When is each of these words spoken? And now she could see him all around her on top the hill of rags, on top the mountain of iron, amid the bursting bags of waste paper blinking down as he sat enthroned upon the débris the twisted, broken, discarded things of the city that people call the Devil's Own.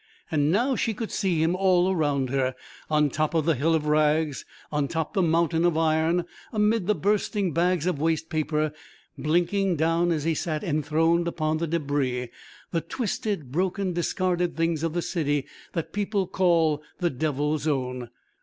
And 0.31 0.51
now 0.51 0.75
she 0.75 0.95
could 0.95 1.11
see 1.11 1.43
him 1.43 1.55
all 1.55 1.91
around 1.91 2.31
her 2.31 2.55
on 2.89 3.11
top 3.11 3.33
the 3.33 3.53
hill 3.53 3.75
of 3.75 3.85
rags, 3.85 4.45
on 4.71 4.87
top 4.87 5.13
the 5.13 5.21
mountain 5.21 5.63
of 5.63 5.77
iron, 5.77 6.25
amid 6.51 6.87
the 6.87 6.95
bursting 6.95 7.53
bags 7.53 7.85
of 7.85 8.01
waste 8.01 8.27
paper 8.27 8.73
blinking 9.15 9.75
down 9.75 10.11
as 10.11 10.23
he 10.23 10.33
sat 10.33 10.63
enthroned 10.63 11.27
upon 11.27 11.57
the 11.57 11.67
débris 11.67 12.29
the 12.71 12.81
twisted, 12.81 13.51
broken, 13.51 13.93
discarded 13.93 14.57
things 14.57 14.81
of 14.81 14.93
the 14.93 15.03
city 15.03 15.45
that 15.73 15.93
people 15.93 16.25
call 16.25 16.81
the 16.97 17.11
Devil's 17.11 17.67
Own. 17.67 18.09